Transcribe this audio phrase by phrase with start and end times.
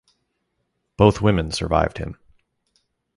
[0.97, 2.17] Both women survived him.